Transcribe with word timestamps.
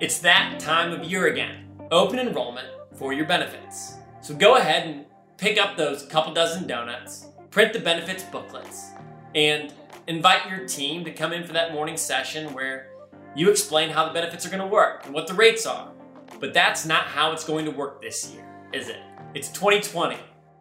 It's 0.00 0.18
that 0.18 0.58
time 0.58 0.92
of 0.92 1.04
year 1.04 1.28
again. 1.28 1.66
Open 1.92 2.18
enrollment 2.18 2.66
for 2.96 3.12
your 3.12 3.26
benefits. 3.26 3.94
So 4.22 4.34
go 4.34 4.56
ahead 4.56 4.88
and 4.88 5.04
pick 5.36 5.56
up 5.56 5.76
those 5.76 6.04
couple 6.06 6.34
dozen 6.34 6.66
donuts, 6.66 7.28
print 7.52 7.72
the 7.72 7.78
benefits 7.78 8.24
booklets, 8.24 8.90
and 9.36 9.72
invite 10.08 10.50
your 10.50 10.66
team 10.66 11.04
to 11.04 11.12
come 11.12 11.32
in 11.32 11.44
for 11.44 11.52
that 11.52 11.72
morning 11.72 11.96
session 11.96 12.52
where 12.52 12.88
you 13.36 13.50
explain 13.50 13.88
how 13.88 14.04
the 14.04 14.12
benefits 14.12 14.44
are 14.44 14.50
going 14.50 14.60
to 14.60 14.66
work 14.66 15.02
and 15.04 15.14
what 15.14 15.28
the 15.28 15.34
rates 15.34 15.64
are. 15.64 15.92
But 16.40 16.52
that's 16.52 16.84
not 16.84 17.04
how 17.04 17.30
it's 17.30 17.44
going 17.44 17.64
to 17.64 17.70
work 17.70 18.02
this 18.02 18.32
year, 18.32 18.44
is 18.72 18.88
it? 18.88 19.00
It's 19.32 19.48
2020, 19.50 20.16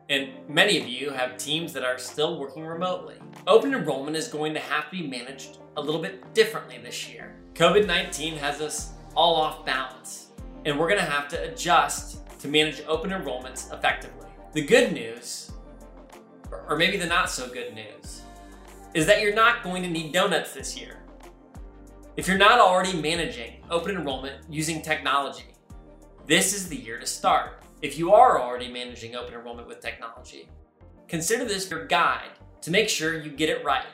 and 0.09 0.29
many 0.47 0.79
of 0.79 0.88
you 0.88 1.09
have 1.09 1.38
teams 1.38 1.73
that 1.73 1.84
are 1.84 1.97
still 1.97 2.39
working 2.39 2.63
remotely. 2.63 3.15
Open 3.47 3.73
enrollment 3.73 4.15
is 4.15 4.27
going 4.27 4.54
to 4.54 4.59
have 4.59 4.91
to 4.91 4.91
be 4.91 5.07
managed 5.07 5.57
a 5.75 5.81
little 5.81 6.02
bit 6.02 6.36
differently 6.36 6.77
this 6.77 7.09
year. 7.09 7.36
COVID 7.55 7.88
19 7.88 8.36
has 8.38 8.61
us 8.61 8.93
all 9.16 9.35
off 9.35 9.66
balance, 9.66 10.30
and 10.66 10.77
we're 10.77 10.88
to 10.99 11.05
have 11.05 11.27
to 11.30 11.52
adjust 11.52 12.20
to 12.40 12.48
manage 12.48 12.81
open 12.88 13.12
enrollments 13.12 13.73
effectively. 13.73 14.27
The 14.53 14.66
good 14.66 14.94
news, 14.94 15.52
or 16.67 16.77
maybe 16.77 16.98
the 16.98 17.05
not 17.05 17.30
so 17.30 17.48
good 17.48 17.73
news, 17.73 18.22
is 18.94 19.05
that 19.08 19.22
you're 19.22 19.34
not 19.34 19.63
going 19.63 19.81
to 19.84 19.89
need 19.89 20.13
donuts 20.13 20.53
this 20.53 20.77
year. 20.77 20.98
If 22.16 22.27
you're 22.27 22.38
not 22.38 22.59
already 22.59 22.94
managing 22.94 23.63
open 23.72 23.95
enrollment 23.95 24.45
using 24.49 24.81
technology, 24.81 25.55
this 26.27 26.53
is 26.53 26.70
the 26.70 26.75
year 26.75 27.00
to 27.00 27.05
start. 27.05 27.64
If 27.81 27.98
you 27.98 28.14
are 28.14 28.39
already 28.39 28.72
managing 28.72 29.16
open 29.16 29.34
enrollment 29.34 29.67
with 29.67 29.81
technology, 29.81 30.48
consider 31.08 31.45
this 31.45 31.70
your 31.70 31.86
guide 31.86 32.31
to 32.61 32.72
make 32.72 32.88
sure 32.88 33.20
you 33.20 33.31
get 33.31 33.50
it 33.50 33.66
right. 33.66 33.88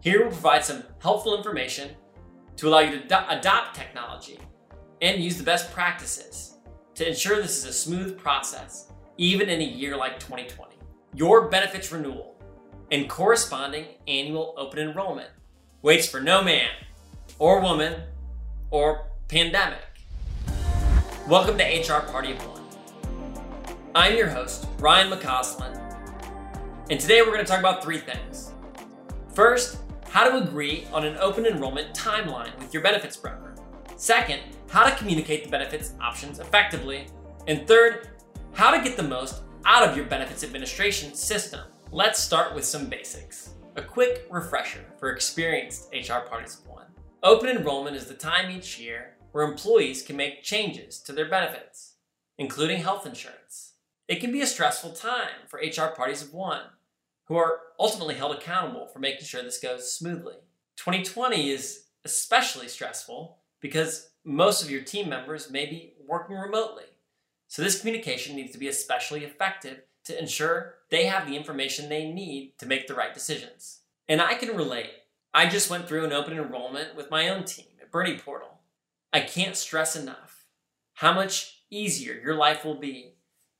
Here 0.00 0.20
we'll 0.20 0.30
provide 0.30 0.64
some 0.64 0.84
helpful 1.00 1.36
information 1.36 1.90
to 2.56 2.68
allow 2.68 2.80
you 2.80 2.98
to 2.98 3.06
do- 3.06 3.16
adopt 3.28 3.74
technology 3.74 4.38
and 5.00 5.22
use 5.22 5.36
the 5.36 5.44
best 5.44 5.72
practices 5.72 6.58
to 6.94 7.08
ensure 7.08 7.36
this 7.36 7.58
is 7.58 7.64
a 7.64 7.72
smooth 7.72 8.18
process, 8.18 8.92
even 9.16 9.48
in 9.48 9.60
a 9.60 9.64
year 9.64 9.96
like 9.96 10.20
2020. 10.20 10.76
Your 11.14 11.48
benefits 11.48 11.90
renewal 11.90 12.36
and 12.90 13.08
corresponding 13.08 13.86
annual 14.06 14.54
open 14.56 14.78
enrollment 14.78 15.30
waits 15.82 16.06
for 16.06 16.20
no 16.20 16.42
man 16.42 16.68
or 17.38 17.60
woman 17.60 18.02
or 18.70 19.06
pandemic. 19.28 19.80
Welcome 21.26 21.56
to 21.58 21.64
HR 21.64 22.02
Party 22.10 22.32
of 22.32 22.38
One. 22.46 22.62
I'm 23.94 24.16
your 24.16 24.28
host, 24.28 24.66
Ryan 24.78 25.10
McCausland, 25.10 25.78
and 26.90 27.00
today 27.00 27.22
we're 27.22 27.32
going 27.32 27.44
to 27.44 27.44
talk 27.44 27.60
about 27.60 27.82
three 27.82 27.98
things. 27.98 28.52
First, 29.34 29.78
how 30.12 30.28
to 30.28 30.44
agree 30.44 30.86
on 30.92 31.06
an 31.06 31.16
open 31.16 31.46
enrollment 31.46 31.94
timeline 31.94 32.54
with 32.58 32.74
your 32.74 32.82
benefits 32.82 33.16
broker. 33.16 33.54
Second, 33.96 34.40
how 34.68 34.84
to 34.84 34.94
communicate 34.96 35.42
the 35.42 35.50
benefits 35.50 35.94
options 36.02 36.38
effectively. 36.38 37.06
And 37.46 37.66
third, 37.66 38.10
how 38.52 38.76
to 38.76 38.84
get 38.84 38.98
the 38.98 39.02
most 39.02 39.40
out 39.64 39.88
of 39.88 39.96
your 39.96 40.04
benefits 40.04 40.44
administration 40.44 41.14
system. 41.14 41.60
Let's 41.90 42.20
start 42.20 42.54
with 42.54 42.66
some 42.66 42.90
basics. 42.90 43.54
A 43.76 43.82
quick 43.82 44.26
refresher 44.30 44.84
for 44.98 45.08
experienced 45.08 45.88
HR 45.94 46.28
parties 46.28 46.58
of 46.58 46.66
one. 46.66 46.88
Open 47.22 47.48
enrollment 47.48 47.96
is 47.96 48.04
the 48.04 48.12
time 48.12 48.50
each 48.50 48.78
year 48.78 49.14
where 49.30 49.48
employees 49.48 50.02
can 50.02 50.16
make 50.16 50.42
changes 50.42 51.00
to 51.04 51.14
their 51.14 51.30
benefits, 51.30 51.94
including 52.36 52.82
health 52.82 53.06
insurance. 53.06 53.76
It 54.08 54.20
can 54.20 54.30
be 54.30 54.42
a 54.42 54.46
stressful 54.46 54.92
time 54.92 55.48
for 55.48 55.58
HR 55.58 55.94
parties 55.96 56.20
of 56.20 56.34
one 56.34 56.64
who 57.26 57.36
are 57.36 57.60
ultimately 57.78 58.14
held 58.14 58.36
accountable 58.36 58.86
for 58.86 58.98
making 58.98 59.24
sure 59.24 59.42
this 59.42 59.60
goes 59.60 59.92
smoothly. 59.92 60.34
2020 60.76 61.50
is 61.50 61.84
especially 62.04 62.68
stressful 62.68 63.38
because 63.60 64.10
most 64.24 64.62
of 64.62 64.70
your 64.70 64.82
team 64.82 65.08
members 65.08 65.50
may 65.50 65.66
be 65.66 65.94
working 66.06 66.36
remotely. 66.36 66.84
So, 67.48 67.62
this 67.62 67.80
communication 67.80 68.34
needs 68.34 68.52
to 68.52 68.58
be 68.58 68.68
especially 68.68 69.24
effective 69.24 69.82
to 70.04 70.18
ensure 70.18 70.74
they 70.90 71.06
have 71.06 71.28
the 71.28 71.36
information 71.36 71.88
they 71.88 72.10
need 72.10 72.54
to 72.58 72.66
make 72.66 72.86
the 72.86 72.94
right 72.94 73.14
decisions. 73.14 73.80
And 74.08 74.20
I 74.20 74.34
can 74.34 74.56
relate. 74.56 74.90
I 75.34 75.48
just 75.48 75.70
went 75.70 75.86
through 75.88 76.04
an 76.04 76.12
open 76.12 76.36
enrollment 76.36 76.96
with 76.96 77.10
my 77.10 77.28
own 77.28 77.44
team 77.44 77.66
at 77.80 77.92
Bernie 77.92 78.18
Portal. 78.18 78.60
I 79.12 79.20
can't 79.20 79.56
stress 79.56 79.94
enough 79.94 80.46
how 80.94 81.12
much 81.12 81.62
easier 81.70 82.14
your 82.14 82.34
life 82.34 82.64
will 82.64 82.74
be 82.74 83.14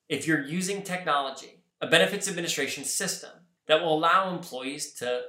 if 0.09 0.27
you're 0.27 0.45
using 0.45 0.83
technology, 0.83 1.63
a 1.81 1.87
benefits 1.87 2.29
administration 2.29 2.85
system 2.85 3.31
that 3.69 3.81
will 3.81 3.97
allow 3.97 4.35
employees 4.35 4.93
to 4.95 5.23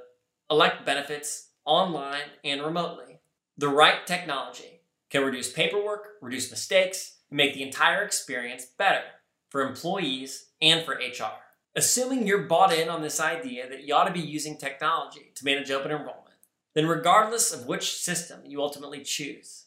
elect 0.49 0.85
benefits 0.85 1.49
online 1.65 2.29
and 2.43 2.61
remotely. 2.61 3.19
The 3.57 3.69
right 3.69 4.05
technology 4.05 4.81
can 5.09 5.23
reduce 5.23 5.51
paperwork, 5.51 6.13
reduce 6.21 6.49
mistakes, 6.49 7.19
and 7.29 7.37
make 7.37 7.53
the 7.53 7.63
entire 7.63 8.03
experience 8.03 8.65
better 8.65 9.03
for 9.49 9.61
employees 9.61 10.47
and 10.61 10.83
for 10.83 10.93
HR. 10.93 11.39
Assuming 11.75 12.27
you're 12.27 12.43
bought 12.43 12.73
in 12.73 12.89
on 12.89 13.01
this 13.01 13.19
idea 13.19 13.69
that 13.69 13.83
you 13.83 13.93
ought 13.93 14.05
to 14.05 14.13
be 14.13 14.19
using 14.19 14.57
technology 14.57 15.31
to 15.35 15.45
manage 15.45 15.71
open 15.71 15.91
enrollment, 15.91 16.37
then 16.75 16.87
regardless 16.87 17.53
of 17.53 17.67
which 17.67 17.93
system 17.93 18.41
you 18.45 18.61
ultimately 18.61 19.01
choose, 19.01 19.65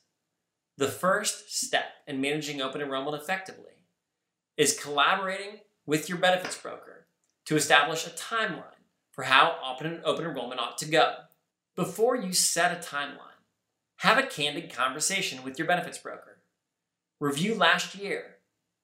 the 0.76 0.88
first 0.88 1.56
step 1.56 1.86
in 2.06 2.20
managing 2.20 2.60
open 2.60 2.80
enrollment 2.80 3.20
effectively 3.20 3.86
is 4.56 4.78
collaborating 4.78 5.60
with 5.86 6.08
your 6.08 6.18
benefits 6.18 6.56
broker 6.56 7.05
to 7.46 7.56
establish 7.56 8.06
a 8.06 8.10
timeline 8.10 8.62
for 9.12 9.24
how 9.24 9.56
open, 9.64 10.00
open 10.04 10.24
enrollment 10.24 10.60
ought 10.60 10.78
to 10.78 10.86
go. 10.86 11.14
Before 11.74 12.16
you 12.16 12.32
set 12.32 12.72
a 12.72 12.86
timeline, 12.86 13.20
have 13.98 14.18
a 14.18 14.26
candid 14.26 14.72
conversation 14.72 15.42
with 15.42 15.58
your 15.58 15.66
benefits 15.66 15.98
broker. 15.98 16.42
Review 17.18 17.54
last 17.54 17.94
year 17.94 18.36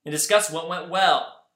and 0.05 0.13
discuss 0.13 0.51
what 0.51 0.69
went 0.69 0.89
well 0.89 1.47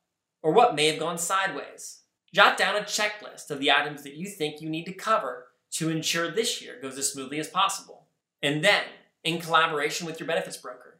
or 0.42 0.52
what 0.52 0.74
may 0.74 0.86
have 0.86 0.98
gone 0.98 1.18
sideways. 1.18 2.00
Jot 2.34 2.58
down 2.58 2.76
a 2.76 2.80
checklist 2.80 3.50
of 3.50 3.60
the 3.60 3.70
items 3.70 4.02
that 4.02 4.14
you 4.14 4.26
think 4.26 4.60
you 4.60 4.68
need 4.68 4.84
to 4.84 4.92
cover 4.92 5.46
to 5.72 5.88
ensure 5.88 6.30
this 6.30 6.60
year 6.60 6.78
goes 6.80 6.98
as 6.98 7.12
smoothly 7.12 7.38
as 7.38 7.48
possible. 7.48 8.08
And 8.42 8.62
then, 8.62 8.84
in 9.24 9.40
collaboration 9.40 10.06
with 10.06 10.20
your 10.20 10.26
benefits 10.26 10.56
broker, 10.56 10.98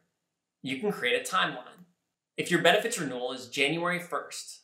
you 0.62 0.81
can 0.81 0.93
create 0.93 1.21
a 1.21 1.31
timeline. 1.31 1.84
If 2.37 2.50
your 2.50 2.62
benefits 2.62 2.99
renewal 2.99 3.33
is 3.33 3.49
January 3.49 4.00
1st, 4.00 4.59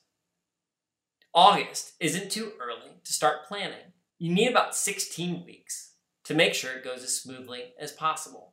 August 1.34 1.94
isn't 1.98 2.30
too 2.30 2.52
early 2.60 2.92
to 3.04 3.12
start 3.12 3.46
planning. 3.48 3.92
You 4.18 4.34
need 4.34 4.50
about 4.50 4.76
16 4.76 5.46
weeks 5.46 5.94
to 6.24 6.34
make 6.34 6.52
sure 6.52 6.72
it 6.72 6.84
goes 6.84 7.02
as 7.02 7.16
smoothly 7.16 7.72
as 7.80 7.90
possible. 7.90 8.52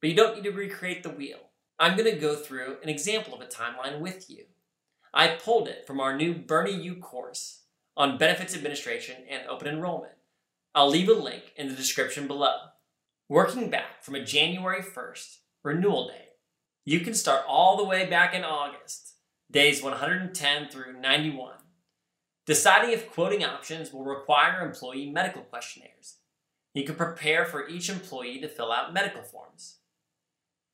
But 0.00 0.10
you 0.10 0.16
don't 0.16 0.36
need 0.36 0.44
to 0.44 0.50
recreate 0.50 1.02
the 1.02 1.08
wheel. 1.08 1.38
I'm 1.78 1.96
going 1.96 2.12
to 2.12 2.20
go 2.20 2.36
through 2.36 2.76
an 2.82 2.90
example 2.90 3.34
of 3.34 3.40
a 3.40 3.46
timeline 3.46 4.00
with 4.00 4.28
you. 4.28 4.44
I 5.14 5.28
pulled 5.28 5.66
it 5.66 5.86
from 5.86 6.00
our 6.00 6.14
new 6.14 6.34
Bernie 6.34 6.82
U 6.82 6.96
course 6.96 7.62
on 7.96 8.18
benefits 8.18 8.54
administration 8.54 9.24
and 9.30 9.48
open 9.48 9.66
enrollment. 9.66 10.12
I'll 10.74 10.90
leave 10.90 11.08
a 11.08 11.14
link 11.14 11.52
in 11.56 11.68
the 11.68 11.74
description 11.74 12.26
below. 12.26 12.56
Working 13.30 13.70
back 13.70 14.02
from 14.02 14.16
a 14.16 14.24
January 14.24 14.82
1st 14.82 15.38
renewal 15.62 16.08
date, 16.08 16.32
you 16.84 17.00
can 17.00 17.14
start 17.14 17.44
all 17.48 17.78
the 17.78 17.84
way 17.84 18.04
back 18.04 18.34
in 18.34 18.44
August, 18.44 19.13
days 19.50 19.82
110 19.82 20.68
through 20.68 21.00
91. 21.00 21.54
Deciding 22.46 22.90
if 22.90 23.10
quoting 23.10 23.44
options 23.44 23.92
will 23.92 24.04
require 24.04 24.64
employee 24.64 25.10
medical 25.10 25.42
questionnaires. 25.42 26.16
You 26.74 26.84
can 26.84 26.96
prepare 26.96 27.44
for 27.44 27.68
each 27.68 27.88
employee 27.88 28.40
to 28.40 28.48
fill 28.48 28.72
out 28.72 28.92
medical 28.92 29.22
forms. 29.22 29.76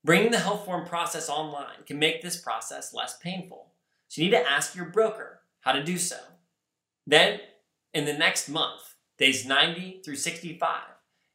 Bringing 0.03 0.31
the 0.31 0.39
health 0.39 0.65
form 0.65 0.87
process 0.87 1.29
online 1.29 1.85
can 1.87 1.99
make 1.99 2.23
this 2.23 2.41
process 2.41 2.95
less 2.95 3.19
painful, 3.19 3.73
so 4.09 4.23
you 4.23 4.31
need 4.31 4.37
to 4.37 4.51
ask 4.51 4.75
your 4.75 4.87
broker 4.87 5.43
how 5.61 5.73
to 5.73 5.85
do 5.85 5.99
so. 5.99 6.17
Then, 7.07 7.41
in 7.93 8.07
the 8.07 8.15
next 8.15 8.49
month, 8.49 8.95
days 9.19 9.45
90 9.45 10.01
through 10.03 10.17
65, 10.17 10.81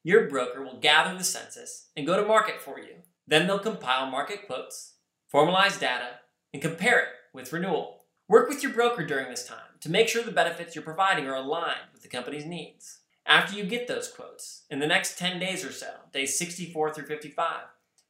your 0.03 0.28
broker 0.28 0.63
will 0.63 0.79
gather 0.79 1.16
the 1.16 1.23
census 1.23 1.90
and 1.96 2.08
go 2.08 2.20
to 2.20 2.28
market 2.28 2.59
for 2.59 2.79
you. 2.79 2.96
Then 3.28 3.46
they'll 3.46 3.59
compile 3.59 4.09
market 4.09 4.47
quotes, 4.47 4.96
formalize 5.34 5.79
data, 5.79 6.20
and 6.52 6.61
compare 6.61 6.99
it 6.99 7.09
with 7.35 7.53
renewal. 7.53 8.02
Work 8.28 8.49
with 8.49 8.64
your 8.64 8.72
broker 8.72 9.05
during 9.05 9.29
this 9.29 9.46
time 9.46 9.78
to 9.82 9.91
make 9.91 10.08
sure 10.08 10.23
the 10.23 10.32
benefits 10.32 10.73
you're 10.73 10.84
providing 10.84 11.28
are 11.28 11.35
aligned 11.35 11.91
with 11.93 12.02
the 12.02 12.08
company's 12.08 12.46
needs. 12.46 13.02
After 13.28 13.55
you 13.55 13.64
get 13.66 13.87
those 13.87 14.08
quotes, 14.08 14.64
in 14.70 14.79
the 14.79 14.87
next 14.87 15.20
10 15.20 15.40
days 15.40 15.64
or 15.64 15.72
so, 15.72 15.91
days 16.14 16.37
64 16.37 16.93
through 16.93 17.05
55, 17.05 17.47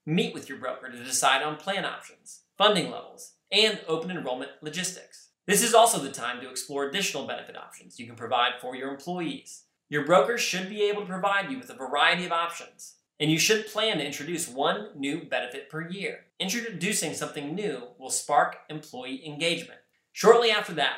meet 0.05 0.33
with 0.33 0.47
your 0.47 0.57
broker 0.57 0.89
to 0.89 1.03
decide 1.03 1.41
on 1.41 1.57
plan 1.57 1.83
options, 1.83 2.41
funding 2.57 2.91
levels, 2.91 3.33
and 3.51 3.81
open 3.87 4.11
enrollment 4.11 4.51
logistics. 4.61 5.29
This 5.47 5.63
is 5.63 5.73
also 5.73 5.99
the 5.99 6.11
time 6.11 6.41
to 6.41 6.49
explore 6.49 6.85
additional 6.85 7.27
benefit 7.27 7.57
options 7.57 7.99
you 7.99 8.05
can 8.05 8.15
provide 8.15 8.53
for 8.61 8.75
your 8.75 8.89
employees. 8.89 9.63
Your 9.89 10.05
broker 10.05 10.37
should 10.37 10.69
be 10.69 10.83
able 10.83 11.01
to 11.01 11.07
provide 11.07 11.51
you 11.51 11.57
with 11.57 11.69
a 11.69 11.75
variety 11.75 12.25
of 12.25 12.31
options, 12.31 12.95
and 13.19 13.31
you 13.31 13.39
should 13.39 13.67
plan 13.67 13.97
to 13.97 14.05
introduce 14.05 14.47
one 14.47 14.89
new 14.95 15.23
benefit 15.23 15.69
per 15.69 15.87
year. 15.87 16.25
Introducing 16.39 17.13
something 17.13 17.55
new 17.55 17.83
will 17.97 18.09
spark 18.09 18.57
employee 18.69 19.25
engagement. 19.25 19.79
Shortly 20.11 20.51
after 20.51 20.73
that, 20.73 20.97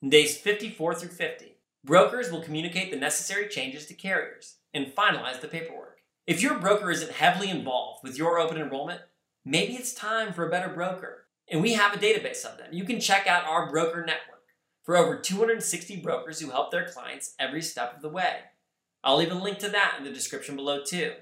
in 0.00 0.10
days 0.10 0.36
54 0.36 0.94
through 0.96 1.10
50, 1.10 1.56
brokers 1.84 2.30
will 2.30 2.42
communicate 2.42 2.90
the 2.90 2.96
necessary 2.96 3.48
changes 3.48 3.86
to 3.86 3.94
carriers 3.94 4.56
and 4.74 4.94
finalize 4.94 5.40
the 5.40 5.48
paperwork. 5.48 5.98
If 6.26 6.42
your 6.42 6.58
broker 6.58 6.90
isn't 6.90 7.12
heavily 7.12 7.50
involved 7.50 8.00
with 8.02 8.18
your 8.18 8.38
open 8.38 8.56
enrollment, 8.56 9.00
maybe 9.44 9.74
it's 9.74 9.94
time 9.94 10.32
for 10.32 10.46
a 10.46 10.50
better 10.50 10.72
broker. 10.72 11.26
And 11.50 11.60
we 11.60 11.74
have 11.74 11.94
a 11.94 11.98
database 11.98 12.44
of 12.44 12.58
them. 12.58 12.72
You 12.72 12.84
can 12.84 13.00
check 13.00 13.26
out 13.26 13.44
our 13.44 13.70
broker 13.70 14.04
network 14.04 14.42
for 14.84 14.96
over 14.96 15.16
260 15.16 15.96
brokers 15.96 16.40
who 16.40 16.50
help 16.50 16.70
their 16.70 16.88
clients 16.88 17.34
every 17.38 17.62
step 17.62 17.94
of 17.94 18.02
the 18.02 18.08
way. 18.08 18.36
I'll 19.04 19.16
leave 19.16 19.32
a 19.32 19.34
link 19.34 19.58
to 19.58 19.68
that 19.68 19.96
in 19.98 20.04
the 20.04 20.10
description 20.10 20.56
below, 20.56 20.82
too. 20.84 21.12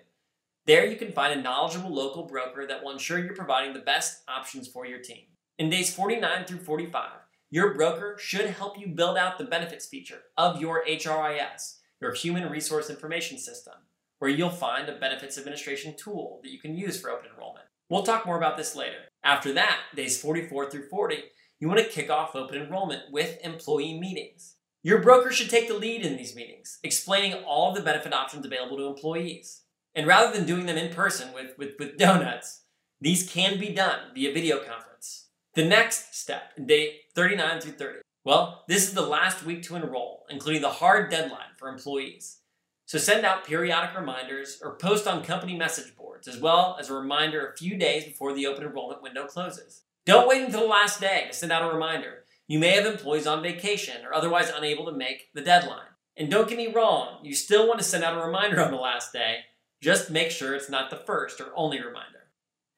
There 0.70 0.87
you 0.87 0.94
can 0.94 1.11
find 1.11 1.37
a 1.37 1.43
knowledgeable 1.43 1.93
local 1.93 2.22
broker 2.22 2.64
that 2.64 2.84
will 2.84 2.93
ensure 2.93 3.19
you're 3.19 3.34
providing 3.34 3.72
the 3.75 3.81
best 3.81 4.22
options 4.28 4.69
for 4.69 4.87
your 4.87 5.00
team. 5.00 5.25
In 5.58 5.69
days 5.69 5.93
49 5.93 6.44
through 6.44 6.58
45, 6.58 7.11
your 7.50 7.75
broker 7.75 8.17
should 8.20 8.46
help 8.46 8.78
you 8.78 8.87
build 8.87 9.17
out 9.17 9.37
the 9.37 9.43
benefits 9.43 9.87
feature 9.87 10.20
of 10.38 10.61
your 10.61 10.84
HRIS, 10.87 11.78
your 12.00 12.14
Human 12.14 12.49
Resource 12.49 12.88
Information 12.88 13.37
System, 13.37 13.75
where 14.20 14.31
you'll 14.31 14.49
find 14.49 14.88
a 14.88 14.96
benefits 14.96 15.37
administration 15.37 15.96
tool 15.96 16.38
that 16.44 16.52
you 16.52 16.61
can 16.61 16.76
use 16.76 17.00
for 17.00 17.11
open 17.11 17.31
enrollment. 17.34 17.67
We'll 17.88 18.05
talk 18.05 18.25
more 18.25 18.38
about 18.38 18.56
this 18.56 18.76
later. 18.76 19.08
After 19.25 19.52
that, 19.55 19.81
days 19.96 20.22
44 20.22 20.70
through 20.70 20.88
40, 20.88 21.17
you 21.58 21.67
want 21.67 21.81
to 21.81 21.87
kick 21.87 22.11
off 22.11 22.37
open 22.37 22.62
enrollment 22.62 23.11
with 23.11 23.44
employee 23.44 23.99
meetings. 23.99 24.55
Your 24.84 25.02
broker 25.02 25.32
should 25.32 25.50
take 25.50 25.67
the 25.67 25.75
lead 25.75 26.06
in 26.06 26.17
these 26.17 26.37
meetings, 26.37 26.78
explaining 26.84 27.34
all 27.43 27.70
of 27.70 27.76
the 27.76 27.82
benefit 27.82 28.12
options 28.12 28.46
available 28.46 28.76
to 28.76 28.87
employees. 28.87 29.59
And 29.94 30.06
rather 30.06 30.37
than 30.37 30.46
doing 30.46 30.66
them 30.66 30.76
in 30.76 30.94
person 30.94 31.32
with, 31.32 31.56
with, 31.58 31.75
with 31.78 31.98
donuts, 31.98 32.62
these 33.00 33.28
can 33.28 33.58
be 33.58 33.70
done 33.70 34.14
via 34.14 34.32
video 34.32 34.58
conference. 34.58 35.28
The 35.54 35.64
next 35.64 36.14
step, 36.14 36.52
day 36.64 37.00
39 37.14 37.60
through 37.60 37.72
30. 37.72 37.98
Well, 38.25 38.64
this 38.69 38.87
is 38.87 38.94
the 38.94 39.00
last 39.00 39.44
week 39.44 39.62
to 39.64 39.76
enroll, 39.76 40.26
including 40.28 40.62
the 40.62 40.69
hard 40.69 41.10
deadline 41.10 41.56
for 41.56 41.69
employees. 41.69 42.40
So 42.87 42.98
send 42.98 43.25
out 43.25 43.46
periodic 43.46 43.96
reminders 43.96 44.60
or 44.62 44.76
post 44.76 45.06
on 45.06 45.25
company 45.25 45.56
message 45.56 45.96
boards, 45.96 46.28
as 46.28 46.38
well 46.38 46.76
as 46.78 46.90
a 46.90 46.94
reminder 46.94 47.46
a 47.46 47.56
few 47.56 47.76
days 47.76 48.04
before 48.04 48.32
the 48.32 48.46
open 48.46 48.64
enrollment 48.64 49.02
window 49.02 49.26
closes. 49.26 49.82
Don't 50.06 50.28
wait 50.28 50.43
until 50.43 50.60
the 50.60 50.66
last 50.66 51.00
day 51.00 51.26
to 51.28 51.32
send 51.32 51.52
out 51.52 51.69
a 51.69 51.72
reminder. 51.72 52.25
You 52.46 52.58
may 52.58 52.70
have 52.70 52.86
employees 52.86 53.26
on 53.26 53.43
vacation 53.43 54.04
or 54.04 54.12
otherwise 54.12 54.50
unable 54.54 54.84
to 54.86 54.93
make 54.93 55.32
the 55.34 55.40
deadline. 55.40 55.86
And 56.16 56.31
don't 56.31 56.48
get 56.48 56.58
me 56.58 56.72
wrong, 56.72 57.20
you 57.22 57.34
still 57.34 57.69
want 57.69 57.78
to 57.78 57.84
send 57.84 58.02
out 58.04 58.20
a 58.20 58.26
reminder 58.26 58.60
on 58.60 58.72
the 58.72 58.76
last 58.76 59.12
day, 59.12 59.38
just 59.81 60.11
make 60.11 60.31
sure 60.31 60.55
it's 60.55 60.71
not 60.71 60.91
the 60.91 60.97
first 60.97 61.41
or 61.41 61.53
only 61.56 61.79
reminder. 61.79 62.29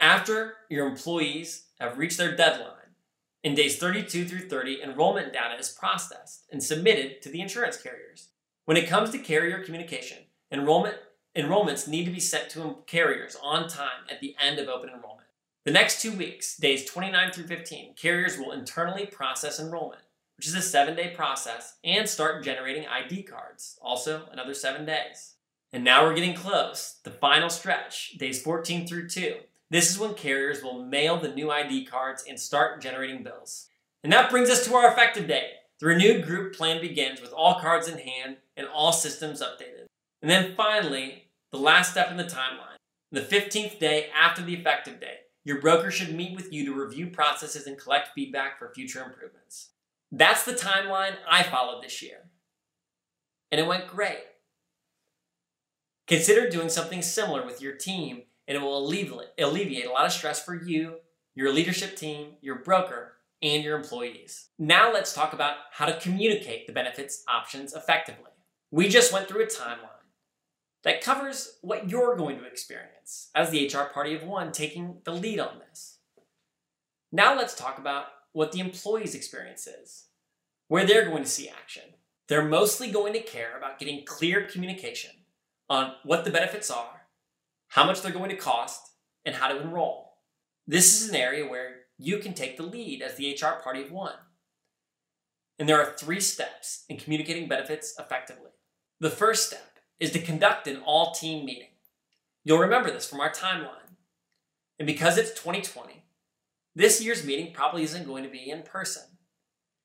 After 0.01 0.55
your 0.69 0.87
employees 0.87 1.67
have 1.81 1.99
reached 1.99 2.19
their 2.19 2.37
deadline, 2.37 2.69
in 3.43 3.55
days 3.55 3.77
32 3.77 4.25
through 4.25 4.49
30, 4.49 4.83
enrollment 4.83 5.33
data 5.33 5.59
is 5.59 5.69
processed 5.69 6.45
and 6.53 6.63
submitted 6.63 7.21
to 7.23 7.29
the 7.29 7.41
insurance 7.41 7.77
carriers. 7.77 8.29
When 8.67 8.77
it 8.77 8.89
comes 8.89 9.11
to 9.11 9.19
carrier 9.19 9.65
communication, 9.65 10.19
enrollment 10.51 10.97
enrollments 11.37 11.89
need 11.89 12.05
to 12.05 12.11
be 12.11 12.21
sent 12.21 12.51
to 12.51 12.79
carriers 12.87 13.37
on 13.43 13.69
time 13.69 14.05
at 14.11 14.21
the 14.21 14.37
end 14.41 14.59
of 14.59 14.69
open 14.69 14.91
enrollment. 14.91 15.29
The 15.65 15.71
next 15.73 16.03
two 16.03 16.13
weeks, 16.13 16.57
days 16.57 16.85
29 16.85 17.33
through 17.33 17.47
15, 17.47 17.95
carriers 17.95 18.37
will 18.37 18.53
internally 18.53 19.07
process 19.07 19.59
enrollment, 19.59 20.03
which 20.37 20.47
is 20.47 20.55
a 20.55 20.63
seven 20.63 20.95
day 20.95 21.13
process, 21.15 21.79
and 21.83 22.09
start 22.09 22.45
generating 22.45 22.87
ID 22.87 23.23
cards, 23.23 23.79
also 23.81 24.27
another 24.31 24.55
seven 24.55 24.85
days. 24.85 25.37
And 25.73 25.85
now 25.85 26.05
we're 26.05 26.15
getting 26.15 26.35
close. 26.35 26.99
The 27.03 27.11
final 27.11 27.49
stretch, 27.49 28.19
days 28.19 28.43
14 28.43 28.87
through 28.87 29.09
2. 29.09 29.37
This 29.71 29.91
is 29.91 29.99
when 29.99 30.15
carriers 30.15 30.63
will 30.63 30.85
mail 30.85 31.19
the 31.19 31.35
new 31.35 31.51
ID 31.51 31.87
cards 31.87 32.25
and 32.29 32.39
start 32.39 32.83
generating 32.83 33.23
bills. 33.23 33.69
And 34.05 34.13
that 34.13 34.31
brings 34.31 34.51
us 34.51 34.67
to 34.67 34.75
our 34.75 34.93
effective 34.93 35.27
date. 35.27 35.53
The 35.81 35.87
renewed 35.87 36.27
group 36.27 36.55
plan 36.55 36.81
begins 36.81 37.23
with 37.23 37.33
all 37.33 37.59
cards 37.59 37.89
in 37.89 37.99
hand 37.99 38.37
and 38.57 38.67
all 38.67 38.93
systems 38.93 39.41
updated. 39.41 39.87
And 40.21 40.31
then 40.31 40.55
finally, 40.55 41.25
the 41.53 41.59
last 41.59 41.93
step 41.93 42.11
in 42.11 42.19
the 42.19 42.25
timeline. 42.25 42.77
The 43.11 43.23
15th 43.23 43.79
day 43.79 44.09
after 44.15 44.43
the 44.43 44.55
effective 44.55 45.01
date, 45.01 45.21
your 45.45 45.61
broker 45.61 45.91
should 45.91 46.15
meet 46.15 46.37
with 46.37 46.53
you 46.53 46.65
to 46.67 46.75
review 46.75 47.09
processes 47.09 47.67
and 47.67 47.79
collect 47.79 48.11
feedback 48.15 48.59
for 48.59 48.73
future 48.75 49.03
improvements. 49.03 49.71
That's 50.11 50.45
the 50.45 50.53
timeline 50.53 51.15
I 51.29 51.43
followed 51.43 51.83
this 51.83 52.03
year. 52.03 52.29
And 53.51 53.61
it 53.61 53.67
went 53.67 53.89
great. 53.89 54.21
Consider 56.13 56.51
doing 56.51 56.69
something 56.69 57.01
similar 57.01 57.43
with 57.43 57.63
your 57.63 57.73
team, 57.73 58.25
and 58.47 58.55
it 58.55 58.61
will 58.61 58.87
alleviate, 58.87 59.87
a 59.87 59.91
lot 59.91 60.05
of 60.05 60.13
stress 60.13 60.45
for 60.45 60.55
you, 60.55 60.97
your 61.35 61.51
leadership 61.51 61.97
team, 61.97 62.33
your 62.43 62.57
broker, 62.57 63.15
and 63.41 63.65
your 63.65 63.79
employees. 63.79 64.51
Now 64.59 64.93
let's 64.93 65.15
talk 65.15 65.33
about 65.33 65.57
how 65.71 65.87
to 65.87 65.99
communicate 65.99 66.67
the 66.67 66.75
benefits 66.75 67.25
options 67.27 67.73
effectively. 67.73 68.31
We 68.71 68.91
just 68.91 69.11
went 69.11 69.27
through 69.27 69.45
a 69.45 69.47
timeline 69.47 69.89
that 70.85 71.01
covers 71.01 71.57
what 71.63 71.89
you're 71.89 72.15
going 72.15 72.37
to 72.41 72.45
experience 72.45 73.31
as 73.35 73.49
the 73.49 73.67
HR 73.67 73.91
party 73.91 74.15
of 74.15 74.23
one 74.23 74.53
taking 74.53 74.99
the 75.05 75.13
lead 75.13 75.41
on 75.41 75.61
this. 75.61 75.97
Now 77.11 77.35
let's 77.35 77.55
talk 77.55 77.79
about 77.79 78.05
what 78.33 78.53
the 78.53 78.61
employee's 78.61 79.15
experience 79.15 79.67
is, 79.67 80.09
where 80.69 80.85
they're 80.85 81.09
going 81.09 81.23
to 81.23 81.31
see 81.31 81.49
action. 81.49 81.85
They're 82.29 82.45
mostly 82.45 82.91
going 82.91 83.15
to 83.15 83.23
care 83.23 83.57
about 83.57 83.79
getting 83.79 84.05
clear 84.05 84.45
communication 84.45 85.13
on 85.73 85.95
what 86.03 86.25
the 86.27 86.31
benefits 86.31 86.71
are, 86.71 87.07
how 87.69 87.87
much 87.87 88.03
they're 88.03 88.13
going 88.13 88.29
to 88.29 88.37
cost, 88.37 88.91
and 89.25 89.35
how 89.35 89.49
to 89.49 89.59
enroll. 89.59 90.13
This 90.67 91.01
is 91.01 91.09
an 91.09 91.17
area 91.17 91.49
where 91.49 91.77
you 91.97 92.19
can 92.19 92.35
take 92.35 92.59
the 92.59 92.63
lead 92.63 93.01
as 93.01 93.15
the 93.15 93.33
HR 93.33 93.63
party 93.63 93.81
of 93.83 93.91
one. 93.91 94.17
And 95.59 95.67
there 95.67 95.81
are 95.81 95.95
three 95.97 96.21
steps 96.21 96.85
in 96.91 96.99
communicating 96.99 97.49
benefits 97.49 97.95
effectively. 97.99 98.51
The 99.01 99.09
first 99.09 99.47
step 99.47 99.79
is 99.99 100.11
to 100.11 100.19
conduct 100.19 100.67
an 100.67 100.83
all 100.85 101.13
team 101.13 101.47
meeting. 101.47 101.69
You'll 102.45 102.59
remember 102.59 102.91
this 102.91 103.09
from 103.09 103.21
our 103.21 103.31
timeline. 103.31 103.97
And 104.79 104.87
because 104.87 105.17
it's 105.17 105.31
2020, 105.31 106.05
this 106.75 107.03
year's 107.03 107.25
meeting 107.25 107.55
probably 107.55 107.83
isn't 107.85 108.07
going 108.07 108.25
to 108.25 108.31
be 108.31 108.51
in 108.51 108.63
person. 108.63 109.05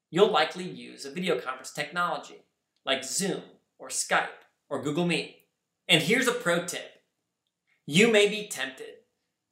You'll 0.10 0.32
likely 0.32 0.66
use 0.66 1.06
a 1.06 1.12
video 1.12 1.40
conference 1.40 1.72
technology 1.72 2.44
like 2.86 3.06
Zoom 3.06 3.44
or 3.80 3.88
Skype 3.88 4.44
or 4.70 4.82
Google 4.84 5.06
Meet. 5.06 5.36
And 5.88 6.02
here's 6.02 6.28
a 6.28 6.34
pro 6.34 6.66
tip 6.66 7.02
you 7.86 8.12
may 8.12 8.28
be 8.28 8.48
tempted 8.48 8.96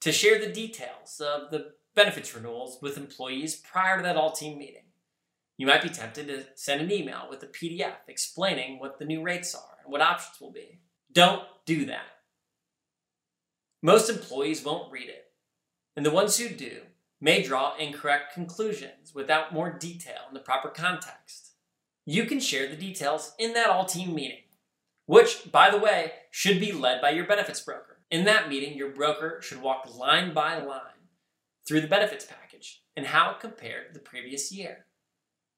to 0.02 0.12
share 0.12 0.38
the 0.38 0.52
details 0.52 1.22
of 1.22 1.50
the 1.52 1.72
benefits 1.96 2.36
renewals 2.36 2.80
with 2.82 2.98
employees 2.98 3.56
prior 3.56 3.98
to 3.98 4.04
that 4.04 4.18
all 4.18 4.34
team 4.34 4.58
meeting. 4.58 4.82
You 5.58 5.68
might 5.68 5.82
be 5.82 5.90
tempted 5.90 6.28
to 6.28 6.44
send 6.56 6.82
an 6.82 6.92
email 6.92 7.28
with 7.30 7.42
a 7.44 7.48
PDF 7.48 7.96
explaining 8.10 8.78
what 8.78 9.00
the 9.00 9.06
new 9.06 9.22
rates 9.22 9.56
are 9.56 9.78
and 9.82 9.92
what 9.92 10.02
options 10.02 10.42
will 10.42 10.52
be. 10.52 10.82
Don't 11.14 11.44
do 11.66 11.86
that. 11.86 12.04
Most 13.82 14.10
employees 14.10 14.66
won't 14.66 14.92
read 14.92 15.08
it, 15.08 15.28
and 15.96 16.06
the 16.06 16.12
ones 16.12 16.38
who 16.38 16.50
do 16.50 16.82
may 17.22 17.42
draw 17.42 17.78
incorrect 17.78 18.34
conclusions 18.34 19.16
without 19.16 19.54
more 19.54 19.72
detail 19.72 20.24
in 20.28 20.34
the 20.34 20.42
proper 20.42 20.68
context. 20.68 21.52
You 22.06 22.26
can 22.26 22.42
share 22.42 22.68
the 22.68 22.76
details 22.76 23.34
in 23.40 23.54
that 23.54 23.70
all 23.70 23.86
team 23.86 24.14
meeting 24.14 24.45
which, 25.06 25.52
by 25.52 25.70
the 25.70 25.78
way, 25.78 26.12
should 26.32 26.60
be 26.60 26.72
led 26.72 27.02
by 27.02 27.12
your 27.12 27.26
benefits 27.26 27.62
broker. 27.62 28.00
In 28.12 28.26
that 28.26 28.50
meeting, 28.50 28.78
your 28.78 28.90
broker 28.90 29.40
should 29.42 29.62
walk 29.62 29.98
line 29.98 30.34
by 30.34 30.58
line 30.58 31.10
through 31.68 31.82
the 31.82 31.88
benefits 31.88 32.26
package 32.26 32.82
and 32.96 33.08
how 33.08 33.32
it 33.32 33.40
compared 33.40 33.88
to 33.88 33.94
the 33.94 34.00
previous 34.00 34.52
year. 34.52 34.86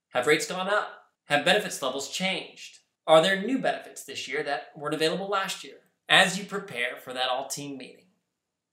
Have 0.10 0.28
rates 0.28 0.48
gone 0.48 0.68
up? 0.68 1.04
Have 1.26 1.46
benefits 1.46 1.82
levels 1.82 2.10
changed? 2.10 2.80
Are 3.06 3.22
there 3.22 3.42
new 3.42 3.60
benefits 3.60 4.04
this 4.04 4.28
year 4.28 4.44
that 4.44 4.72
weren't 4.76 4.96
available 4.96 5.28
last 5.28 5.64
year? 5.64 5.78
As 6.10 6.38
you 6.38 6.46
prepare 6.46 6.98
for 7.04 7.14
that 7.14 7.30
all 7.30 7.48
team 7.48 7.78
meeting, 7.78 8.06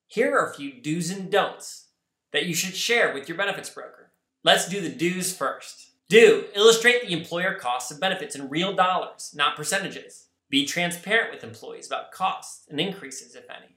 here 0.07 0.37
are 0.37 0.51
a 0.51 0.55
few 0.55 0.81
do's 0.81 1.11
and 1.11 1.31
don'ts 1.31 1.89
that 2.33 2.47
you 2.47 2.55
should 2.55 2.77
share 2.77 3.13
with 3.13 3.29
your 3.29 3.37
benefits 3.37 3.71
broker. 3.71 4.13
Let's 4.45 4.69
do 4.69 4.81
the 4.81 4.89
do's 4.89 5.37
first. 5.37 5.91
Do 6.09 6.45
illustrate 6.55 7.03
the 7.03 7.13
employer 7.13 7.55
costs 7.55 7.91
of 7.91 8.01
benefits 8.01 8.37
in 8.37 8.49
real 8.49 8.75
dollars, 8.75 9.33
not 9.35 9.57
percentages. 9.57 10.24
Be 10.51 10.67
transparent 10.67 11.33
with 11.33 11.45
employees 11.45 11.87
about 11.87 12.13
costs 12.13 12.67
and 12.71 12.81
increases, 12.81 13.35
if 13.35 13.45
any. 13.51 13.77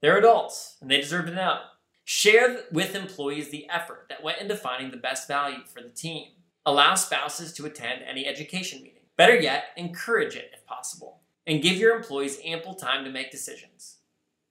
They're 0.00 0.18
adults, 0.18 0.76
and 0.80 0.90
they 0.90 1.00
deserve 1.00 1.26
to 1.26 1.34
know. 1.34 1.60
Share 2.04 2.60
with 2.70 2.94
employees 2.94 3.50
the 3.50 3.68
effort 3.68 4.06
that 4.08 4.22
went 4.22 4.40
into 4.40 4.56
finding 4.56 4.90
the 4.90 4.96
best 4.96 5.26
value 5.26 5.64
for 5.66 5.82
the 5.82 5.88
team. 5.88 6.28
Allow 6.64 6.94
spouses 6.94 7.52
to 7.54 7.66
attend 7.66 8.02
any 8.02 8.26
education 8.26 8.82
meeting. 8.82 9.02
Better 9.16 9.36
yet, 9.36 9.66
encourage 9.76 10.36
it 10.36 10.50
if 10.52 10.66
possible. 10.66 11.22
And 11.46 11.62
give 11.62 11.76
your 11.76 11.96
employees 11.96 12.40
ample 12.44 12.74
time 12.74 13.04
to 13.04 13.10
make 13.10 13.30
decisions. 13.30 13.98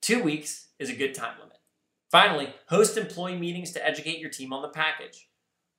Two 0.02 0.22
weeks 0.22 0.68
is 0.80 0.90
a 0.90 0.96
good 0.96 1.14
time 1.14 1.40
limit. 1.40 1.58
Finally, 2.12 2.54
host 2.68 2.98
employee 2.98 3.38
meetings 3.38 3.72
to 3.72 3.86
educate 3.86 4.20
your 4.20 4.30
team 4.30 4.54
on 4.54 4.62
the 4.62 4.70
package. 4.70 5.30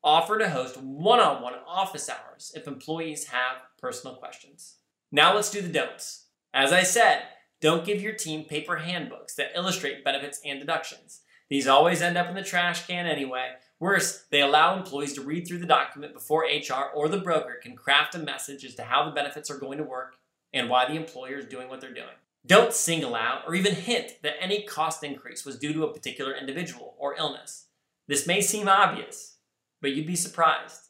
Offer 0.04 0.38
to 0.38 0.50
host 0.50 0.76
one 0.76 1.20
on 1.20 1.42
one 1.42 1.54
office 1.66 2.08
hours 2.08 2.52
if 2.54 2.66
employees 2.66 3.28
have 3.28 3.62
personal 3.80 4.16
questions. 4.16 4.76
Now 5.12 5.34
let's 5.34 5.50
do 5.50 5.62
the 5.62 5.68
don'ts. 5.68 6.26
As 6.52 6.72
I 6.72 6.82
said, 6.82 7.22
don't 7.60 7.84
give 7.84 8.02
your 8.02 8.12
team 8.12 8.44
paper 8.44 8.76
handbooks 8.76 9.34
that 9.34 9.52
illustrate 9.54 10.04
benefits 10.04 10.40
and 10.44 10.58
deductions. 10.58 11.20
These 11.48 11.68
always 11.68 12.02
end 12.02 12.18
up 12.18 12.28
in 12.28 12.34
the 12.34 12.42
trash 12.42 12.86
can 12.86 13.06
anyway. 13.06 13.52
Worse, 13.78 14.24
they 14.30 14.40
allow 14.40 14.76
employees 14.76 15.12
to 15.14 15.20
read 15.20 15.46
through 15.46 15.58
the 15.58 15.66
document 15.66 16.12
before 16.12 16.44
HR 16.44 16.90
or 16.94 17.08
the 17.08 17.18
broker 17.18 17.60
can 17.62 17.76
craft 17.76 18.14
a 18.14 18.18
message 18.18 18.64
as 18.64 18.74
to 18.76 18.82
how 18.82 19.04
the 19.04 19.14
benefits 19.14 19.50
are 19.50 19.58
going 19.58 19.78
to 19.78 19.84
work 19.84 20.16
and 20.52 20.68
why 20.68 20.86
the 20.86 20.96
employer 20.96 21.38
is 21.38 21.46
doing 21.46 21.68
what 21.68 21.80
they're 21.80 21.94
doing. 21.94 22.16
Don't 22.46 22.72
single 22.72 23.14
out 23.14 23.42
or 23.46 23.54
even 23.54 23.74
hint 23.74 24.22
that 24.22 24.40
any 24.40 24.62
cost 24.62 25.04
increase 25.04 25.44
was 25.44 25.58
due 25.58 25.72
to 25.72 25.84
a 25.84 25.92
particular 25.92 26.34
individual 26.34 26.94
or 26.98 27.16
illness. 27.16 27.66
This 28.08 28.26
may 28.26 28.40
seem 28.40 28.68
obvious, 28.68 29.36
but 29.80 29.92
you'd 29.92 30.06
be 30.06 30.16
surprised. 30.16 30.88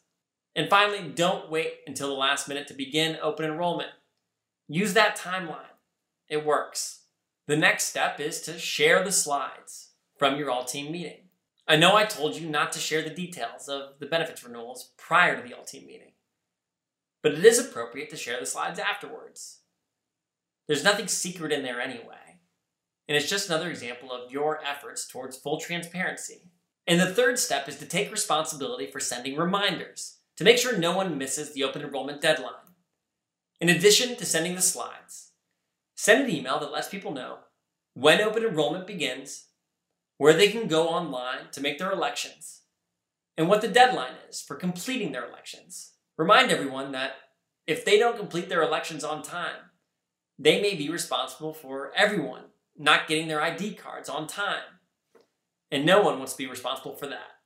And 0.55 0.69
finally, 0.69 1.09
don't 1.09 1.51
wait 1.51 1.79
until 1.85 2.07
the 2.07 2.13
last 2.13 2.47
minute 2.47 2.67
to 2.67 2.73
begin 2.73 3.17
open 3.21 3.45
enrollment. 3.45 3.89
Use 4.67 4.93
that 4.93 5.17
timeline. 5.17 5.77
It 6.27 6.45
works. 6.45 7.03
The 7.47 7.55
next 7.55 7.85
step 7.85 8.19
is 8.19 8.41
to 8.41 8.59
share 8.59 9.03
the 9.03 9.11
slides 9.11 9.91
from 10.17 10.37
your 10.37 10.51
all 10.51 10.65
team 10.65 10.91
meeting. 10.91 11.29
I 11.67 11.77
know 11.77 11.95
I 11.95 12.05
told 12.05 12.35
you 12.35 12.49
not 12.49 12.73
to 12.73 12.79
share 12.79 13.01
the 13.01 13.09
details 13.09 13.69
of 13.69 13.99
the 13.99 14.05
benefits 14.05 14.43
renewals 14.43 14.91
prior 14.97 15.35
to 15.35 15.47
the 15.47 15.55
all 15.55 15.63
team 15.63 15.85
meeting, 15.85 16.11
but 17.23 17.33
it 17.33 17.45
is 17.45 17.59
appropriate 17.59 18.09
to 18.09 18.17
share 18.17 18.39
the 18.39 18.45
slides 18.45 18.79
afterwards. 18.79 19.61
There's 20.67 20.83
nothing 20.83 21.07
secret 21.07 21.53
in 21.53 21.63
there 21.63 21.79
anyway, 21.79 22.39
and 23.07 23.15
it's 23.15 23.29
just 23.29 23.49
another 23.49 23.69
example 23.69 24.11
of 24.11 24.31
your 24.31 24.61
efforts 24.65 25.07
towards 25.07 25.37
full 25.37 25.59
transparency. 25.59 26.51
And 26.85 26.99
the 26.99 27.13
third 27.13 27.39
step 27.39 27.67
is 27.67 27.77
to 27.79 27.85
take 27.85 28.11
responsibility 28.11 28.87
for 28.87 28.99
sending 28.99 29.37
reminders 29.37 30.17
to 30.37 30.43
make 30.43 30.57
sure 30.57 30.77
no 30.77 30.95
one 30.95 31.17
misses 31.17 31.53
the 31.53 31.63
open 31.63 31.81
enrollment 31.81 32.21
deadline. 32.21 32.66
In 33.59 33.69
addition 33.69 34.15
to 34.15 34.25
sending 34.25 34.55
the 34.55 34.61
slides, 34.61 35.31
send 35.95 36.23
an 36.23 36.29
email 36.29 36.59
that 36.59 36.71
lets 36.71 36.89
people 36.89 37.11
know 37.11 37.39
when 37.93 38.21
open 38.21 38.43
enrollment 38.43 38.85
begins 38.85 39.45
where 40.17 40.33
they 40.33 40.49
can 40.49 40.67
go 40.67 40.87
online 40.87 41.49
to 41.51 41.61
make 41.61 41.77
their 41.77 41.91
elections, 41.91 42.61
and 43.37 43.47
what 43.47 43.61
the 43.61 43.67
deadline 43.67 44.13
is 44.29 44.41
for 44.41 44.55
completing 44.55 45.11
their 45.11 45.27
elections. 45.27 45.93
Remind 46.17 46.51
everyone 46.51 46.91
that 46.91 47.13
if 47.67 47.85
they 47.85 47.99
don't 47.99 48.17
complete 48.17 48.49
their 48.49 48.63
elections 48.63 49.03
on 49.03 49.21
time, 49.21 49.71
they 50.39 50.61
may 50.61 50.75
be 50.75 50.89
responsible 50.89 51.53
for 51.53 51.91
everyone 51.95 52.45
not 52.77 53.07
getting 53.07 53.27
their 53.27 53.41
ID 53.41 53.73
cards 53.73 54.09
on 54.09 54.27
time. 54.27 54.79
And 55.71 55.85
no 55.85 56.01
one 56.01 56.17
wants 56.17 56.33
to 56.33 56.37
be 56.37 56.47
responsible 56.47 56.95
for 56.95 57.07
that. 57.07 57.39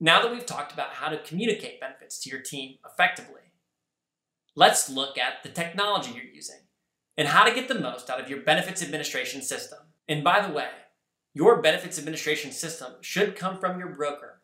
Now 0.00 0.22
that 0.22 0.32
we've 0.32 0.46
talked 0.46 0.72
about 0.72 0.94
how 0.94 1.10
to 1.10 1.18
communicate 1.18 1.80
benefits 1.80 2.18
to 2.22 2.30
your 2.30 2.40
team 2.40 2.78
effectively, 2.84 3.49
let's 4.54 4.90
look 4.90 5.18
at 5.18 5.42
the 5.42 5.48
technology 5.48 6.12
you're 6.12 6.24
using 6.24 6.60
and 7.16 7.28
how 7.28 7.44
to 7.44 7.54
get 7.54 7.68
the 7.68 7.78
most 7.78 8.10
out 8.10 8.20
of 8.20 8.28
your 8.28 8.40
benefits 8.40 8.82
administration 8.82 9.42
system. 9.42 9.78
And 10.08 10.24
by 10.24 10.44
the 10.44 10.52
way, 10.52 10.68
your 11.34 11.62
benefits 11.62 11.98
administration 11.98 12.50
system 12.50 12.94
should 13.00 13.36
come 13.36 13.58
from 13.58 13.78
your 13.78 13.90
broker. 13.90 14.42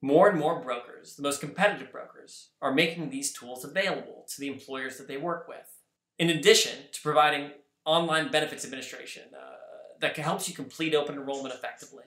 More 0.00 0.28
and 0.28 0.38
more 0.38 0.60
brokers, 0.60 1.16
the 1.16 1.22
most 1.22 1.40
competitive 1.40 1.90
brokers, 1.90 2.50
are 2.62 2.72
making 2.72 3.10
these 3.10 3.32
tools 3.32 3.64
available 3.64 4.26
to 4.28 4.40
the 4.40 4.46
employers 4.46 4.96
that 4.96 5.08
they 5.08 5.16
work 5.16 5.48
with. 5.48 5.66
In 6.18 6.30
addition 6.30 6.84
to 6.92 7.02
providing 7.02 7.50
online 7.84 8.30
benefits 8.30 8.64
administration 8.64 9.24
uh, 9.34 9.56
that 10.00 10.16
helps 10.16 10.48
you 10.48 10.54
complete 10.54 10.94
open 10.94 11.16
enrollment 11.16 11.54
effectively, 11.54 12.04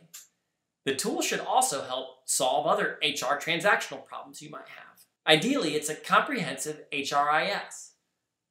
the 0.86 0.96
tool 0.96 1.22
should 1.22 1.42
also 1.42 1.84
help 1.84 2.08
solve 2.25 2.66
other 2.66 2.98
HR 3.04 3.36
transactional 3.36 4.06
problems 4.06 4.42
you 4.42 4.50
might 4.50 4.70
have. 4.70 4.92
Ideally, 5.28 5.75
it's 5.75 5.90
a 5.90 5.96
comprehensive 5.96 6.84
HRIS, 6.92 7.92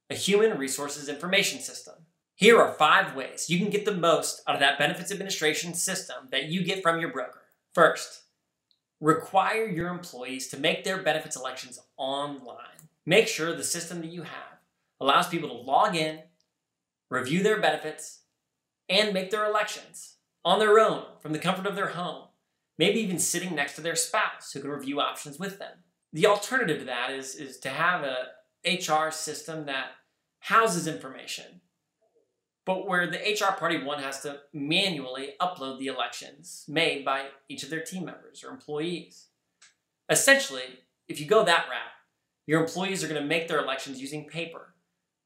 a 0.09 0.15
human 0.15 0.57
resources 0.57 1.09
information 1.09 1.59
system 1.59 2.05
here 2.41 2.59
are 2.59 2.73
five 2.73 3.15
ways 3.15 3.51
you 3.51 3.59
can 3.59 3.69
get 3.69 3.85
the 3.85 3.93
most 3.93 4.41
out 4.47 4.55
of 4.55 4.61
that 4.61 4.79
benefits 4.79 5.11
administration 5.11 5.75
system 5.75 6.27
that 6.31 6.45
you 6.45 6.63
get 6.63 6.81
from 6.81 6.99
your 6.99 7.11
broker. 7.11 7.43
First, 7.75 8.23
require 8.99 9.67
your 9.67 9.89
employees 9.89 10.47
to 10.47 10.57
make 10.57 10.83
their 10.83 11.03
benefits 11.03 11.35
elections 11.35 11.79
online. 11.97 12.89
Make 13.05 13.27
sure 13.27 13.55
the 13.55 13.63
system 13.63 14.01
that 14.01 14.11
you 14.11 14.23
have 14.23 14.57
allows 14.99 15.27
people 15.27 15.49
to 15.49 15.55
log 15.55 15.95
in, 15.95 16.21
review 17.11 17.43
their 17.43 17.61
benefits, 17.61 18.21
and 18.89 19.13
make 19.13 19.29
their 19.29 19.45
elections 19.45 20.15
on 20.43 20.57
their 20.57 20.79
own 20.79 21.03
from 21.19 21.33
the 21.33 21.39
comfort 21.39 21.67
of 21.67 21.75
their 21.75 21.89
home, 21.89 22.29
maybe 22.79 22.99
even 23.01 23.19
sitting 23.19 23.53
next 23.53 23.75
to 23.75 23.81
their 23.81 23.95
spouse 23.95 24.51
who 24.51 24.61
can 24.61 24.71
review 24.71 24.99
options 24.99 25.37
with 25.37 25.59
them. 25.59 25.83
The 26.13 26.27
alternative 26.27 26.79
to 26.79 26.85
that 26.85 27.11
is, 27.11 27.35
is 27.35 27.57
to 27.59 27.69
have 27.69 28.03
a 28.03 28.27
HR 28.65 29.11
system 29.11 29.65
that 29.65 29.91
houses 30.39 30.87
information 30.87 31.61
but 32.65 32.87
where 32.87 33.07
the 33.07 33.17
HR 33.17 33.53
party 33.57 33.83
one 33.83 34.01
has 34.01 34.21
to 34.21 34.39
manually 34.53 35.31
upload 35.41 35.79
the 35.79 35.87
elections 35.87 36.65
made 36.67 37.03
by 37.03 37.27
each 37.49 37.63
of 37.63 37.69
their 37.69 37.81
team 37.81 38.05
members 38.05 38.43
or 38.43 38.51
employees. 38.51 39.27
Essentially, 40.09 40.79
if 41.07 41.19
you 41.19 41.25
go 41.25 41.43
that 41.43 41.67
route, 41.69 41.91
your 42.45 42.61
employees 42.61 43.03
are 43.03 43.07
going 43.07 43.21
to 43.21 43.27
make 43.27 43.47
their 43.47 43.59
elections 43.59 44.01
using 44.01 44.27
paper 44.27 44.73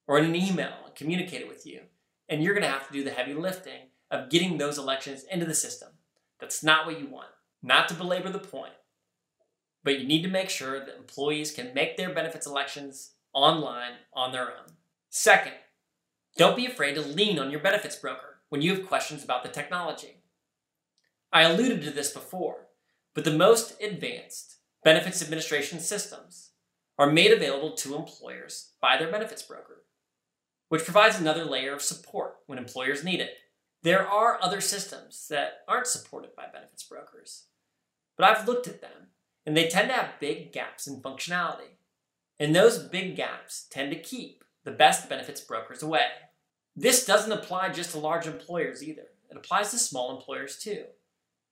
or 0.07 0.17
in 0.17 0.25
an 0.25 0.35
email 0.35 0.73
and 0.85 0.95
communicate 0.95 1.41
it 1.41 1.47
with 1.47 1.65
you. 1.65 1.81
And 2.29 2.41
you're 2.41 2.53
going 2.53 2.63
to 2.65 2.69
have 2.69 2.87
to 2.87 2.93
do 2.93 3.03
the 3.03 3.11
heavy 3.11 3.33
lifting 3.33 3.89
of 4.11 4.29
getting 4.29 4.57
those 4.57 4.77
elections 4.77 5.25
into 5.29 5.45
the 5.45 5.53
system. 5.53 5.89
That's 6.39 6.63
not 6.63 6.85
what 6.85 6.99
you 6.99 7.07
want. 7.07 7.29
Not 7.61 7.87
to 7.89 7.95
belabor 7.95 8.29
the 8.29 8.39
point, 8.39 8.73
but 9.85 9.99
you 9.99 10.05
need 10.05 10.23
to 10.23 10.29
make 10.29 10.49
sure 10.49 10.79
that 10.79 10.97
employees 10.97 11.51
can 11.51 11.73
make 11.73 11.95
their 11.95 12.11
benefits 12.11 12.47
elections 12.47 13.11
online 13.33 13.93
on 14.13 14.31
their 14.31 14.47
own. 14.47 14.73
Second, 15.09 15.53
don't 16.35 16.57
be 16.57 16.65
afraid 16.65 16.95
to 16.95 17.01
lean 17.01 17.37
on 17.37 17.51
your 17.51 17.59
benefits 17.59 17.95
broker 17.95 18.41
when 18.49 18.63
you 18.63 18.75
have 18.75 18.87
questions 18.87 19.23
about 19.23 19.43
the 19.43 19.49
technology. 19.49 20.23
I 21.31 21.43
alluded 21.43 21.83
to 21.83 21.91
this 21.91 22.11
before, 22.11 22.67
but 23.13 23.25
the 23.25 23.37
most 23.37 23.79
advanced 23.79 24.55
benefits 24.83 25.21
administration 25.21 25.79
systems 25.79 26.51
are 26.97 27.11
made 27.11 27.31
available 27.31 27.73
to 27.73 27.95
employers 27.95 28.71
by 28.81 28.97
their 28.97 29.11
benefits 29.11 29.43
broker, 29.43 29.83
which 30.69 30.83
provides 30.83 31.19
another 31.19 31.45
layer 31.45 31.73
of 31.73 31.81
support 31.81 32.37
when 32.47 32.57
employers 32.57 33.03
need 33.03 33.19
it. 33.19 33.35
There 33.83 34.07
are 34.07 34.41
other 34.41 34.61
systems 34.61 35.27
that 35.29 35.59
aren't 35.67 35.87
supported 35.87 36.35
by 36.35 36.45
benefits 36.51 36.83
brokers, 36.83 37.45
but 38.17 38.25
I've 38.27 38.47
looked 38.47 38.67
at 38.67 38.81
them 38.81 39.09
and 39.45 39.55
they 39.55 39.67
tend 39.67 39.89
to 39.89 39.95
have 39.95 40.19
big 40.19 40.51
gaps 40.51 40.87
in 40.87 41.01
functionality. 41.01 41.77
And 42.39 42.55
those 42.55 42.79
big 42.79 43.15
gaps 43.15 43.67
tend 43.69 43.91
to 43.91 43.99
keep 43.99 44.43
the 44.63 44.71
best 44.71 45.07
benefits 45.07 45.41
brokers 45.41 45.83
away. 45.83 46.07
This 46.75 47.05
doesn't 47.05 47.31
apply 47.31 47.69
just 47.69 47.91
to 47.91 47.99
large 47.99 48.27
employers 48.27 48.83
either. 48.83 49.07
It 49.29 49.37
applies 49.37 49.71
to 49.71 49.77
small 49.77 50.15
employers 50.15 50.57
too. 50.57 50.85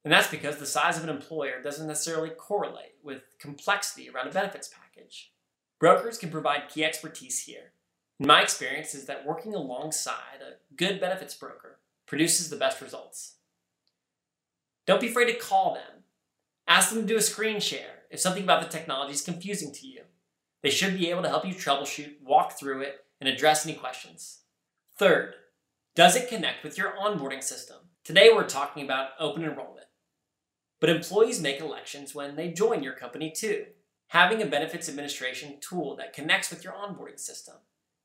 And 0.04 0.12
that's 0.12 0.28
because 0.28 0.58
the 0.58 0.66
size 0.66 0.98
of 0.98 1.04
an 1.04 1.10
employer 1.10 1.62
doesn't 1.62 1.88
necessarily 1.88 2.30
correlate 2.30 2.96
with 3.04 3.22
complexity 3.40 4.10
around 4.10 4.28
a 4.28 4.32
benefits 4.32 4.68
package. 4.70 5.32
Brokers 5.80 6.18
can 6.18 6.30
provide 6.30 6.70
key 6.70 6.84
expertise 6.84 7.44
here. 7.44 7.72
And 8.20 8.28
my 8.28 8.42
experience 8.42 8.94
is 8.94 9.06
that 9.06 9.26
working 9.26 9.56
alongside 9.56 10.42
a 10.42 10.76
good 10.76 11.00
benefits 11.00 11.36
broker 11.36 11.80
produces 12.06 12.50
the 12.50 12.58
best 12.58 12.82
results. 12.82 13.36
Don't 14.86 15.02
be 15.02 15.08
afraid 15.08 15.32
to 15.32 15.40
call 15.40 15.74
them. 15.74 16.03
Ask 16.68 16.90
them 16.90 17.02
to 17.02 17.08
do 17.08 17.18
a 17.18 17.22
screen 17.22 17.60
share 17.60 18.04
if 18.10 18.20
something 18.20 18.44
about 18.44 18.62
the 18.62 18.70
technology 18.70 19.14
is 19.14 19.22
confusing 19.22 19.74
to 19.74 19.88
you. 19.88 20.02
They 20.62 20.70
should 20.70 20.98
be 20.98 21.10
able 21.10 21.24
to 21.24 21.30
help 21.30 21.46
you 21.46 21.54
troubleshoot, 21.54 22.22
walk 22.24 22.58
through 22.58 22.82
it, 22.82 23.06
and 23.20 23.30
address 23.30 23.66
any 23.66 23.76
questions. 23.76 24.40
Third, 24.98 25.36
does 25.96 26.16
it 26.16 26.30
connect 26.30 26.64
with 26.64 26.78
your 26.78 26.94
onboarding 26.94 27.44
system? 27.44 27.78
Today 28.04 28.30
we're 28.34 28.48
talking 28.48 28.84
about 28.84 29.10
open 29.20 29.44
enrollment. 29.44 29.88
But 30.80 30.90
employees 30.90 31.42
make 31.42 31.60
elections 31.60 32.14
when 32.14 32.36
they 32.36 32.52
join 32.52 32.84
your 32.84 32.94
company 32.94 33.32
too. 33.36 33.66
Having 34.08 34.42
a 34.42 34.46
benefits 34.46 34.90
administration 34.90 35.58
tool 35.62 35.96
that 35.98 36.14
connects 36.14 36.50
with 36.50 36.64
your 36.64 36.74
onboarding 36.74 37.20
system 37.20 37.56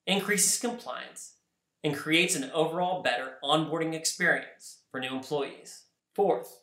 increases 0.07 0.61
compliance 0.61 1.35
and 1.85 1.97
creates 1.97 2.35
an 2.35 2.51
overall 2.53 3.03
better 3.03 3.35
onboarding 3.43 3.95
experience 3.95 4.79
for 4.91 5.01
new 5.01 5.15
employees. 5.15 5.85
Fourth, 6.15 6.61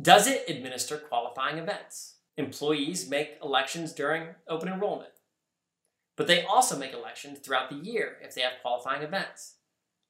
does 0.00 0.26
it 0.26 0.48
administer 0.48 0.98
qualifying 0.98 1.58
events? 1.58 2.16
Employees 2.36 3.08
make 3.08 3.38
elections 3.42 3.92
during 3.92 4.28
open 4.48 4.68
enrollment, 4.68 5.12
but 6.16 6.26
they 6.26 6.44
also 6.44 6.76
make 6.76 6.92
elections 6.92 7.38
throughout 7.38 7.70
the 7.70 7.76
year 7.76 8.16
if 8.22 8.34
they 8.34 8.40
have 8.40 8.54
qualifying 8.62 9.02
events 9.02 9.54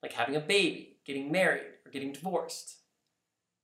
like 0.04 0.12
having 0.12 0.36
a 0.36 0.40
baby, 0.40 0.98
getting 1.06 1.32
married, 1.32 1.62
or 1.86 1.90
getting 1.90 2.12
divorced. 2.12 2.76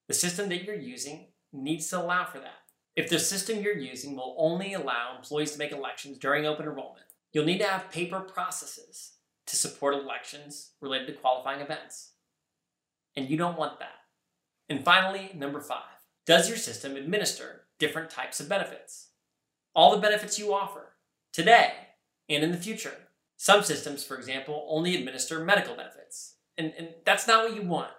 The 0.08 0.14
system 0.14 0.48
that 0.48 0.64
you're 0.64 0.74
using 0.74 1.26
needs 1.52 1.86
to 1.90 2.00
allow 2.00 2.24
for 2.24 2.38
that. 2.38 2.62
If 2.96 3.10
the 3.10 3.18
system 3.18 3.60
you're 3.60 3.76
using 3.76 4.16
will 4.16 4.34
only 4.38 4.72
allow 4.72 5.16
employees 5.16 5.52
to 5.52 5.58
make 5.58 5.70
elections 5.70 6.16
during 6.16 6.46
open 6.46 6.64
enrollment, 6.64 7.04
you'll 7.32 7.44
need 7.44 7.58
to 7.58 7.66
have 7.66 7.90
paper 7.90 8.20
processes 8.20 9.12
to 9.48 9.54
support 9.54 9.94
elections 9.94 10.70
related 10.80 11.08
to 11.08 11.12
qualifying 11.12 11.60
events. 11.60 12.12
And 13.14 13.28
you 13.28 13.36
don't 13.36 13.58
want 13.58 13.78
that. 13.80 13.98
And 14.70 14.82
finally, 14.82 15.32
number 15.34 15.60
five, 15.60 15.99
does 16.30 16.48
your 16.48 16.58
system 16.58 16.94
administer 16.94 17.62
different 17.80 18.08
types 18.08 18.38
of 18.38 18.48
benefits? 18.48 19.08
All 19.74 19.90
the 19.90 20.00
benefits 20.00 20.38
you 20.38 20.54
offer 20.54 20.92
today 21.32 21.72
and 22.28 22.44
in 22.44 22.52
the 22.52 22.56
future. 22.56 22.94
Some 23.36 23.64
systems, 23.64 24.04
for 24.04 24.16
example, 24.16 24.64
only 24.68 24.94
administer 24.94 25.44
medical 25.44 25.74
benefits, 25.74 26.36
and, 26.56 26.72
and 26.78 26.90
that's 27.04 27.26
not 27.26 27.42
what 27.42 27.56
you 27.56 27.68
want. 27.68 27.90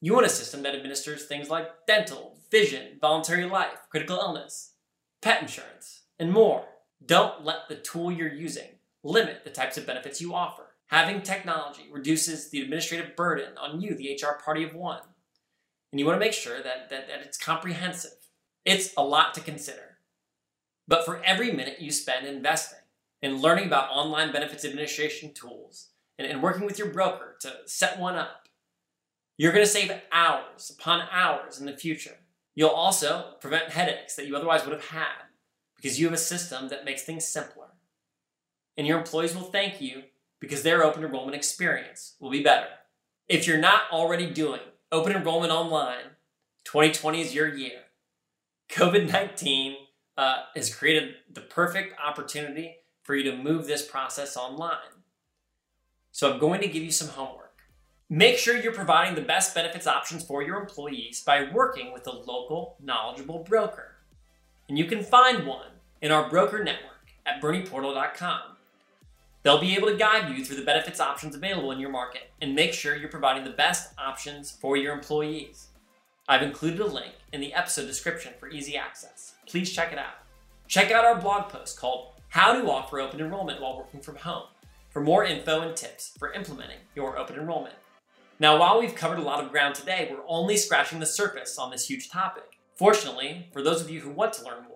You 0.00 0.12
want 0.12 0.26
a 0.26 0.28
system 0.28 0.64
that 0.64 0.74
administers 0.74 1.26
things 1.26 1.50
like 1.50 1.86
dental, 1.86 2.36
vision, 2.50 2.98
voluntary 3.00 3.44
life, 3.44 3.86
critical 3.90 4.16
illness, 4.16 4.72
pet 5.20 5.40
insurance, 5.40 6.02
and 6.18 6.32
more. 6.32 6.64
Don't 7.06 7.44
let 7.44 7.68
the 7.68 7.76
tool 7.76 8.10
you're 8.10 8.34
using 8.34 8.70
limit 9.04 9.44
the 9.44 9.50
types 9.50 9.78
of 9.78 9.86
benefits 9.86 10.20
you 10.20 10.34
offer. 10.34 10.64
Having 10.88 11.22
technology 11.22 11.84
reduces 11.92 12.50
the 12.50 12.60
administrative 12.60 13.14
burden 13.14 13.56
on 13.56 13.80
you, 13.80 13.94
the 13.94 14.18
HR 14.20 14.42
party 14.42 14.64
of 14.64 14.74
one. 14.74 15.02
And 15.92 16.00
you 16.00 16.06
want 16.06 16.16
to 16.16 16.24
make 16.24 16.32
sure 16.32 16.62
that, 16.62 16.88
that, 16.90 17.06
that 17.06 17.20
it's 17.20 17.36
comprehensive. 17.36 18.12
It's 18.64 18.94
a 18.96 19.04
lot 19.04 19.34
to 19.34 19.40
consider. 19.40 19.98
But 20.88 21.04
for 21.04 21.22
every 21.22 21.52
minute 21.52 21.80
you 21.80 21.90
spend 21.90 22.26
investing 22.26 22.78
in 23.20 23.40
learning 23.40 23.66
about 23.66 23.90
online 23.90 24.32
benefits 24.32 24.64
administration 24.64 25.32
tools 25.34 25.90
and, 26.18 26.26
and 26.26 26.42
working 26.42 26.64
with 26.64 26.78
your 26.78 26.88
broker 26.88 27.36
to 27.40 27.52
set 27.66 27.98
one 27.98 28.16
up, 28.16 28.48
you're 29.36 29.52
going 29.52 29.64
to 29.64 29.70
save 29.70 29.92
hours 30.10 30.74
upon 30.76 31.06
hours 31.10 31.60
in 31.60 31.66
the 31.66 31.76
future. 31.76 32.16
You'll 32.54 32.70
also 32.70 33.34
prevent 33.40 33.70
headaches 33.70 34.16
that 34.16 34.26
you 34.26 34.36
otherwise 34.36 34.64
would 34.64 34.74
have 34.74 34.88
had 34.88 35.26
because 35.76 35.98
you 35.98 36.06
have 36.06 36.14
a 36.14 36.18
system 36.18 36.68
that 36.68 36.84
makes 36.84 37.02
things 37.02 37.26
simpler. 37.26 37.68
And 38.76 38.86
your 38.86 38.98
employees 38.98 39.34
will 39.34 39.42
thank 39.42 39.80
you 39.80 40.04
because 40.40 40.62
their 40.62 40.82
open 40.84 41.04
enrollment 41.04 41.36
experience 41.36 42.16
will 42.20 42.30
be 42.30 42.42
better. 42.42 42.68
If 43.28 43.46
you're 43.46 43.58
not 43.58 43.82
already 43.90 44.30
doing 44.30 44.60
open 44.92 45.12
enrollment 45.12 45.50
online, 45.50 46.12
2020 46.64 47.22
is 47.22 47.34
your 47.34 47.48
year. 47.48 47.80
COVID 48.68 49.10
19 49.10 49.76
uh, 50.16 50.42
has 50.54 50.72
created 50.72 51.14
the 51.32 51.40
perfect 51.40 51.94
opportunity 51.98 52.76
for 53.02 53.16
you 53.16 53.28
to 53.30 53.36
move 53.36 53.66
this 53.66 53.84
process 53.84 54.36
online. 54.36 54.76
So 56.12 56.32
I'm 56.32 56.38
going 56.38 56.60
to 56.60 56.68
give 56.68 56.82
you 56.82 56.92
some 56.92 57.08
homework. 57.08 57.62
Make 58.10 58.36
sure 58.36 58.56
you're 58.56 58.74
providing 58.74 59.14
the 59.14 59.22
best 59.22 59.54
benefits 59.54 59.86
options 59.86 60.22
for 60.22 60.42
your 60.42 60.60
employees 60.60 61.22
by 61.22 61.48
working 61.50 61.92
with 61.92 62.06
a 62.06 62.12
local, 62.12 62.76
knowledgeable 62.82 63.42
broker. 63.42 63.96
And 64.68 64.78
you 64.78 64.84
can 64.84 65.02
find 65.02 65.46
one 65.46 65.70
in 66.02 66.12
our 66.12 66.28
broker 66.28 66.62
network 66.62 67.08
at 67.24 67.40
bernieportal.com. 67.40 68.51
They'll 69.42 69.60
be 69.60 69.74
able 69.74 69.88
to 69.88 69.96
guide 69.96 70.36
you 70.36 70.44
through 70.44 70.56
the 70.56 70.64
benefits 70.64 71.00
options 71.00 71.34
available 71.34 71.72
in 71.72 71.80
your 71.80 71.90
market 71.90 72.30
and 72.40 72.54
make 72.54 72.72
sure 72.72 72.96
you're 72.96 73.08
providing 73.08 73.44
the 73.44 73.50
best 73.50 73.92
options 73.98 74.52
for 74.52 74.76
your 74.76 74.94
employees. 74.94 75.68
I've 76.28 76.42
included 76.42 76.80
a 76.80 76.86
link 76.86 77.14
in 77.32 77.40
the 77.40 77.52
episode 77.52 77.86
description 77.86 78.34
for 78.38 78.48
easy 78.48 78.76
access. 78.76 79.34
Please 79.46 79.72
check 79.72 79.92
it 79.92 79.98
out. 79.98 80.14
Check 80.68 80.92
out 80.92 81.04
our 81.04 81.20
blog 81.20 81.48
post 81.48 81.78
called 81.78 82.12
How 82.28 82.52
to 82.52 82.70
Offer 82.70 83.00
Open 83.00 83.20
Enrollment 83.20 83.60
While 83.60 83.76
Working 83.76 84.00
from 84.00 84.16
Home 84.16 84.46
for 84.90 85.00
more 85.00 85.24
info 85.24 85.62
and 85.62 85.76
tips 85.76 86.14
for 86.18 86.32
implementing 86.32 86.78
your 86.94 87.18
open 87.18 87.36
enrollment. 87.36 87.74
Now, 88.38 88.58
while 88.58 88.80
we've 88.80 88.94
covered 88.94 89.18
a 89.18 89.22
lot 89.22 89.44
of 89.44 89.50
ground 89.50 89.74
today, 89.74 90.08
we're 90.10 90.24
only 90.26 90.56
scratching 90.56 91.00
the 91.00 91.06
surface 91.06 91.58
on 91.58 91.70
this 91.70 91.88
huge 91.88 92.10
topic. 92.10 92.58
Fortunately, 92.76 93.48
for 93.52 93.62
those 93.62 93.80
of 93.80 93.90
you 93.90 94.00
who 94.00 94.10
want 94.10 94.32
to 94.34 94.44
learn 94.44 94.64
more, 94.64 94.71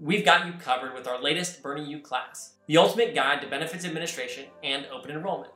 we've 0.00 0.24
got 0.24 0.46
you 0.46 0.52
covered 0.54 0.92
with 0.92 1.06
our 1.06 1.22
latest 1.22 1.62
Bernie 1.62 1.84
U 1.84 2.00
class, 2.00 2.54
the 2.66 2.76
ultimate 2.76 3.14
guide 3.14 3.40
to 3.40 3.48
benefits 3.48 3.84
administration 3.84 4.46
and 4.64 4.86
open 4.92 5.12
enrollment. 5.12 5.52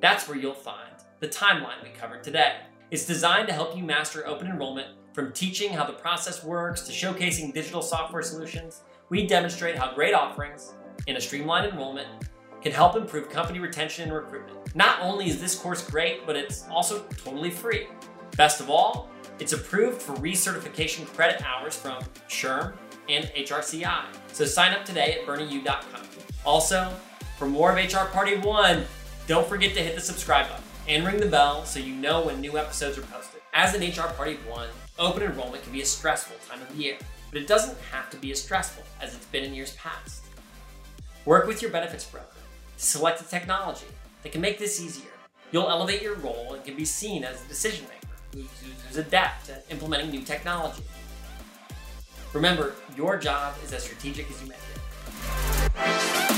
That's 0.00 0.28
where 0.28 0.36
you'll 0.36 0.52
find 0.52 0.92
the 1.20 1.28
timeline 1.28 1.82
we 1.82 1.88
covered 1.90 2.22
today. 2.22 2.56
It's 2.90 3.06
designed 3.06 3.48
to 3.48 3.54
help 3.54 3.74
you 3.74 3.82
master 3.82 4.26
open 4.26 4.46
enrollment 4.46 4.88
from 5.14 5.32
teaching 5.32 5.72
how 5.72 5.86
the 5.86 5.94
process 5.94 6.44
works 6.44 6.82
to 6.82 6.92
showcasing 6.92 7.54
digital 7.54 7.80
software 7.80 8.22
solutions. 8.22 8.82
We 9.08 9.26
demonstrate 9.26 9.76
how 9.76 9.94
great 9.94 10.12
offerings 10.12 10.74
in 11.06 11.16
a 11.16 11.20
streamlined 11.20 11.72
enrollment 11.72 12.08
can 12.60 12.72
help 12.72 12.94
improve 12.94 13.30
company 13.30 13.58
retention 13.58 14.04
and 14.04 14.12
recruitment. 14.12 14.76
Not 14.76 15.00
only 15.00 15.28
is 15.28 15.40
this 15.40 15.54
course 15.54 15.88
great, 15.88 16.26
but 16.26 16.36
it's 16.36 16.68
also 16.68 17.04
totally 17.24 17.50
free. 17.50 17.86
Best 18.36 18.60
of 18.60 18.68
all, 18.68 19.08
it's 19.38 19.54
approved 19.54 20.00
for 20.00 20.12
recertification 20.16 21.06
credit 21.06 21.42
hours 21.44 21.74
from 21.74 22.02
SHRM 22.28 22.74
and 23.08 23.24
HRCI. 23.26 24.04
So 24.32 24.44
sign 24.44 24.72
up 24.72 24.84
today 24.84 25.18
at 25.20 25.26
bernieu.com. 25.26 26.02
Also, 26.44 26.92
for 27.38 27.46
more 27.46 27.76
of 27.76 27.76
HR 27.76 28.06
Party 28.12 28.36
1, 28.36 28.84
don't 29.26 29.46
forget 29.46 29.74
to 29.74 29.80
hit 29.80 29.94
the 29.94 30.00
subscribe 30.00 30.48
button 30.48 30.64
and 30.88 31.06
ring 31.06 31.18
the 31.18 31.26
bell 31.26 31.64
so 31.64 31.78
you 31.78 31.94
know 31.94 32.22
when 32.26 32.40
new 32.40 32.58
episodes 32.58 32.98
are 32.98 33.02
posted. 33.02 33.40
As 33.54 33.74
an 33.74 33.82
HR 33.82 34.12
Party 34.14 34.38
1, 34.48 34.68
open 34.98 35.22
enrollment 35.22 35.62
can 35.62 35.72
be 35.72 35.82
a 35.82 35.86
stressful 35.86 36.36
time 36.48 36.60
of 36.62 36.74
year, 36.74 36.96
but 37.30 37.40
it 37.40 37.46
doesn't 37.46 37.78
have 37.90 38.10
to 38.10 38.16
be 38.16 38.32
as 38.32 38.42
stressful 38.42 38.82
as 39.00 39.14
it's 39.14 39.26
been 39.26 39.44
in 39.44 39.54
years 39.54 39.74
past. 39.76 40.24
Work 41.24 41.46
with 41.46 41.62
your 41.62 41.70
benefits 41.70 42.04
broker 42.04 42.26
to 42.76 42.84
select 42.84 43.20
a 43.20 43.24
technology 43.24 43.86
that 44.22 44.32
can 44.32 44.40
make 44.40 44.58
this 44.58 44.80
easier. 44.80 45.10
You'll 45.52 45.68
elevate 45.68 46.02
your 46.02 46.16
role 46.16 46.54
and 46.54 46.64
can 46.64 46.76
be 46.76 46.84
seen 46.84 47.24
as 47.24 47.44
a 47.44 47.48
decision 47.48 47.86
maker 47.86 48.14
who's, 48.34 48.86
who's 48.88 48.96
adept 48.96 49.50
at 49.50 49.64
implementing 49.70 50.10
new 50.10 50.22
technology. 50.22 50.82
Remember, 52.32 52.74
your 52.96 53.18
job 53.18 53.54
is 53.62 53.72
as 53.72 53.82
strategic 53.84 54.30
as 54.30 54.42
you 54.42 54.48
make 54.48 54.58
it. 55.76 56.31